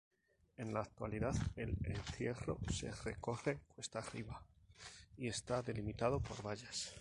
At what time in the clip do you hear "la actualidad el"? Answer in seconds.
0.73-1.77